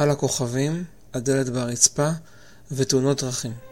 [0.00, 2.10] על הכוכבים, הדלת ברצפה
[2.72, 3.69] ותאונות דרכים.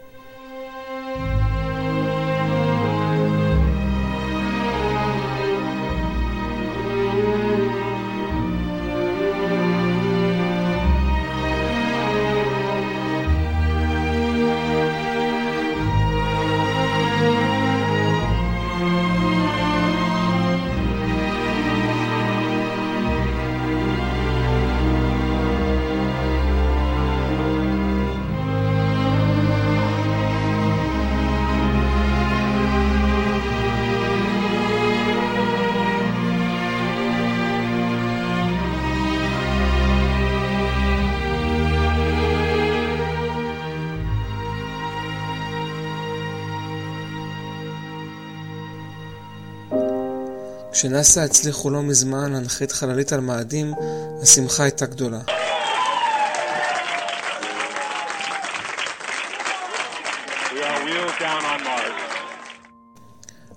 [50.79, 53.73] כשנאס"א הצליחו לא מזמן להנחית חללית על מאדים,
[54.21, 55.19] השמחה הייתה גדולה.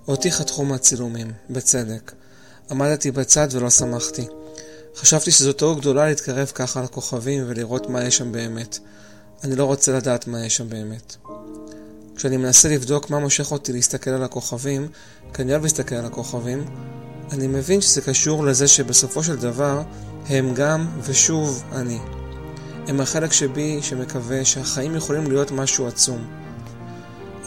[0.07, 2.11] אותי חתכו מהצילומים, בצדק.
[2.71, 4.27] עמדתי בצד ולא שמחתי.
[4.95, 8.79] חשבתי שזו טעות גדולה להתקרב ככה לכוכבים ולראות מה יש שם באמת.
[9.43, 11.15] אני לא רוצה לדעת מה יש שם באמת.
[12.15, 14.87] כשאני מנסה לבדוק מה מושך אותי להסתכל על הכוכבים,
[15.33, 16.65] כי אני אוהב להסתכל על הכוכבים,
[17.31, 19.81] אני מבין שזה קשור לזה שבסופו של דבר
[20.29, 21.99] הם גם ושוב אני.
[22.87, 26.27] הם החלק שבי שמקווה שהחיים יכולים להיות משהו עצום.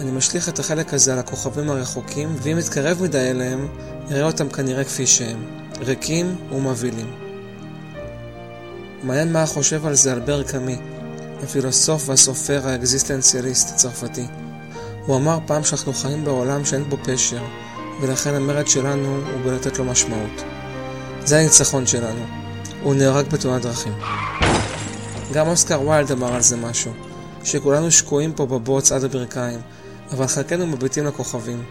[0.00, 3.68] אני משליך את החלק הזה על הכוכבים הרחוקים, ואם אתקרב מדי אליהם,
[4.10, 5.44] אראה אותם כנראה כפי שהם,
[5.80, 7.12] ריקים ומבהילים.
[9.02, 10.76] מעניין מה חושב על זה אלבר קאמי,
[11.42, 14.26] הפילוסוף והסופר האקזיסטנציאליסט הצרפתי.
[15.06, 17.42] הוא אמר פעם שאנחנו חיים בעולם שאין בו פשר,
[18.00, 20.42] ולכן המרד שלנו הוא בלתת לו משמעות.
[21.24, 22.26] זה הניצחון שלנו.
[22.82, 23.92] הוא נהרג בתאונת דרכים.
[25.32, 26.92] גם אוסקר ויילד אמר על זה משהו,
[27.44, 29.60] שכולנו שקועים פה בבוץ עד הברכיים,
[30.10, 31.64] אבל חלקנו מביטים לכוכבים.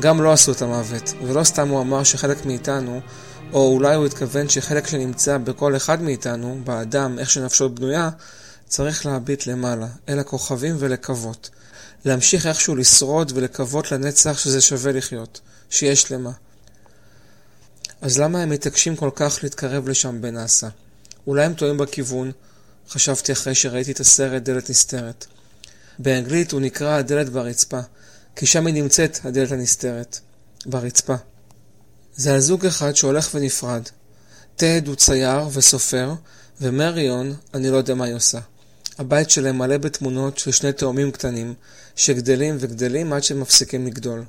[0.00, 3.00] גם לא עשו את המוות, ולא סתם הוא אמר שחלק מאיתנו,
[3.52, 8.10] או אולי הוא התכוון שחלק שנמצא בכל אחד מאיתנו, באדם, איך שנפשו בנויה,
[8.68, 11.50] צריך להביט למעלה, אל הכוכבים ולקוות.
[12.04, 15.40] להמשיך איכשהו לשרוד ולקוות לנצח שזה שווה לחיות,
[15.70, 16.30] שיש למה.
[18.00, 20.68] אז למה הם מתעקשים כל כך להתקרב לשם בנאסא?
[21.26, 22.32] אולי הם טועים בכיוון,
[22.88, 25.26] חשבתי אחרי שראיתי את הסרט דלת נסתרת.
[25.98, 27.80] באנגלית הוא נקרא הדלת ברצפה,
[28.36, 30.18] כי שם היא נמצאת הדלת הנסתרת,
[30.66, 31.14] ברצפה.
[32.16, 33.82] זה על זוג אחד שהולך ונפרד.
[34.56, 36.14] טד הוא צייר וסופר,
[36.60, 38.38] ומריון, אני לא יודע מה היא עושה.
[38.98, 41.54] הבית שלהם מלא בתמונות של שני תאומים קטנים,
[41.96, 44.24] שגדלים וגדלים עד שהם מפסיקים לגדול.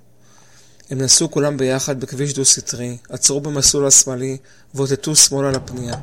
[0.89, 4.37] הם נסעו כולם ביחד בכביש דו-סטרי, עצרו במסלול השמאלי
[4.75, 5.95] ואותתו שמאלה לפנייה.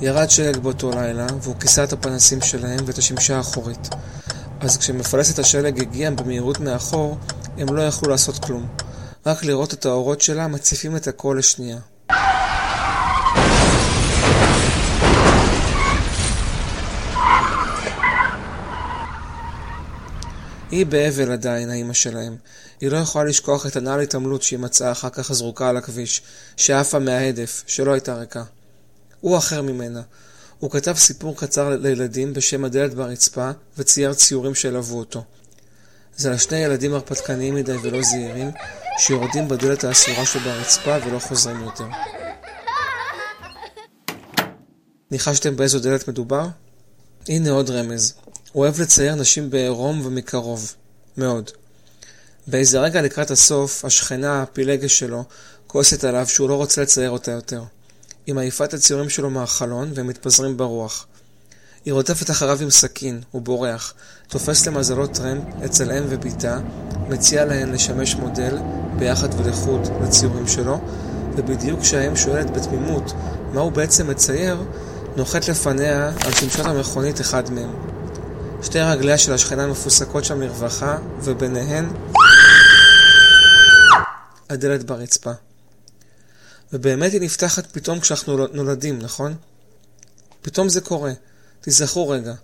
[0.00, 3.88] ירד שלג באותו לילה, והוא כיסה את הפנסים שלהם ואת השמשה האחורית.
[4.60, 7.18] אז כשמפלסת השלג הגיעה במהירות מאחור,
[7.58, 8.68] הם לא יכלו לעשות כלום.
[9.26, 11.78] רק לראות את האורות שלה מציפים את הכל לשנייה.
[20.70, 22.36] היא באבל עדיין, האימא שלהם.
[22.80, 26.22] היא לא יכולה לשכוח את הנעל התעמלות שהיא מצאה אחר כך זרוקה על הכביש,
[26.56, 28.42] שעפה מההדף, שלא הייתה ריקה.
[29.20, 30.02] הוא אחר ממנה.
[30.58, 35.24] הוא כתב סיפור קצר לילדים בשם הדלת ברצפה, וצייר ציורים שילוו אותו.
[36.16, 38.50] זה על שני ילדים הרפתקניים מדי ולא זהירים,
[38.98, 41.86] שיורדים בדלת האסורה שברצפה ולא חוזרים יותר.
[45.10, 46.46] ניחשתם באיזו דלת מדובר?
[47.28, 48.14] הנה עוד רמז.
[48.52, 50.74] הוא אוהב לצייר נשים בעירום ומקרוב.
[51.16, 51.50] מאוד.
[52.46, 55.24] באיזה רגע לקראת הסוף, השכנה, הפילגש שלו,
[55.66, 57.62] כועסת עליו שהוא לא רוצה לצייר אותה יותר.
[58.26, 61.06] היא מעיפה את הציורים שלו מהחלון והם מתפזרים ברוח.
[61.84, 63.94] היא רודפת אחריו עם סכין, הוא בורח,
[64.28, 66.58] תופס למזלו טרמפ אצל אם ובתה,
[67.08, 68.58] מציע להן לשמש מודל,
[68.98, 70.80] ביחד ולחוד, לציורים שלו,
[71.36, 73.12] ובדיוק כשהאם שואלת בתמימות
[73.52, 74.64] מה הוא בעצם מצייר,
[75.16, 77.97] נוחת לפניה על שמשת המכונית אחד מהם.
[78.62, 81.88] שתי רגליה של השכנה מפוסקות שם לרווחה, וביניהן
[84.50, 85.32] הדלת ברצפה.
[86.72, 89.34] ובאמת היא נפתחת פתאום כשאנחנו נולדים, נכון?
[90.42, 91.12] פתאום זה קורה.
[91.60, 92.34] תיזכרו רגע.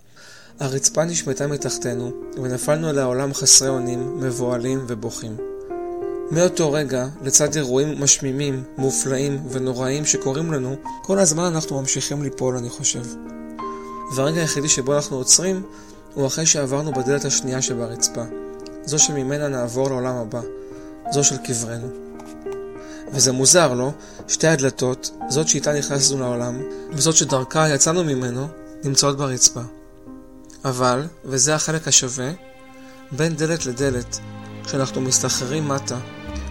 [0.59, 2.11] הרצפה נשמטה מתחתנו,
[2.43, 5.37] ונפלנו אל העולם חסרי אונים, מבוהלים ובוכים.
[6.31, 12.69] מאותו רגע, לצד אירועים משמימים, מופלאים ונוראים שקורים לנו, כל הזמן אנחנו ממשיכים ליפול, אני
[12.69, 13.03] חושב.
[14.15, 15.63] והרגע היחידי שבו אנחנו עוצרים,
[16.15, 18.23] הוא אחרי שעברנו בדלת השנייה שברצפה,
[18.85, 20.41] זו שממנה נעבור לעולם הבא,
[21.11, 21.87] זו של קברנו.
[23.13, 23.91] וזה מוזר, לא?
[24.27, 28.47] שתי הדלתות, זאת שאיתה נכנסנו לעולם, וזאת שדרכה יצאנו ממנו,
[28.83, 29.61] נמצאות ברצפה.
[30.65, 32.31] אבל, וזה החלק השווה,
[33.11, 34.19] בין דלת לדלת,
[34.63, 35.97] כשאנחנו מסתחררים מטה,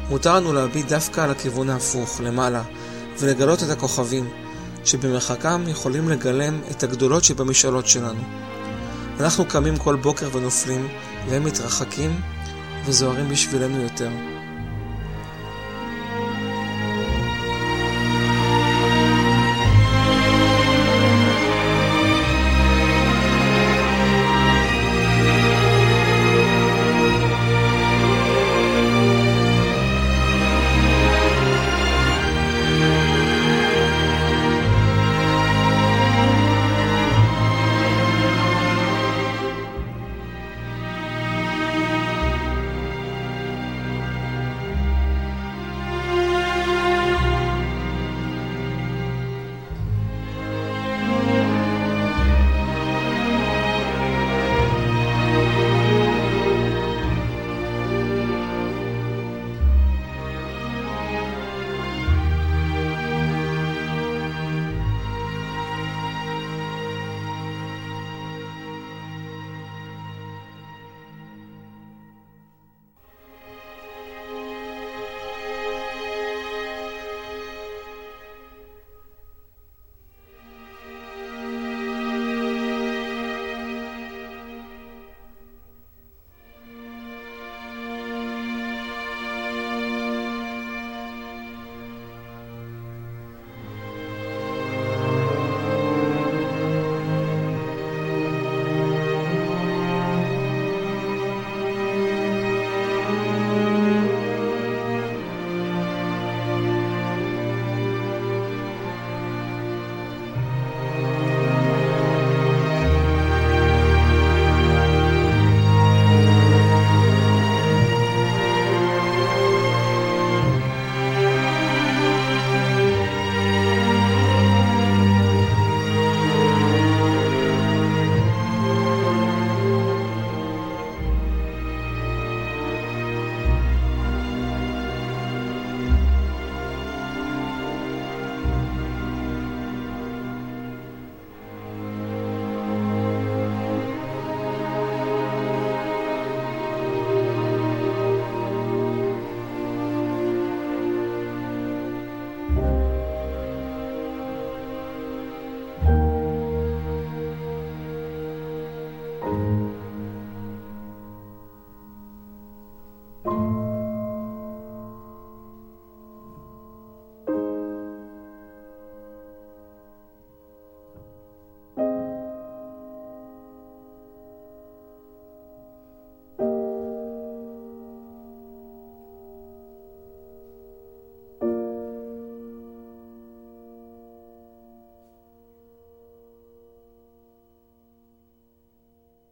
[0.09, 2.63] מותר לנו להביט דווקא על הכיוון ההפוך, למעלה,
[3.19, 4.31] ולגלות את הכוכבים,
[4.85, 8.21] שבמרחקם יכולים לגלם את הגדולות שבמשאלות שלנו.
[9.21, 10.89] אנחנו קמים כל בוקר ונופלים,
[11.29, 12.21] והם מתרחקים
[12.87, 14.11] וזוהרים בשבילנו יותר.